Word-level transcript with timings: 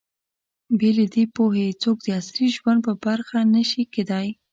بې 0.77 0.89
له 0.97 1.05
دې 1.13 1.23
پوهې، 1.35 1.67
څوک 1.81 1.97
د 2.03 2.07
عصري 2.19 2.47
ژوند 2.55 2.79
برخه 3.05 3.39
نه 3.53 3.61
شي 3.69 3.83
کېدای. 3.93 4.27